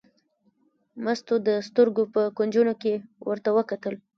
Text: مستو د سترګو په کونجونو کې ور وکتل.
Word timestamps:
مستو 1.03 1.35
د 1.47 1.49
سترګو 1.67 2.03
په 2.13 2.21
کونجونو 2.37 2.73
کې 2.81 2.93
ور 3.27 3.39
وکتل. 3.57 3.95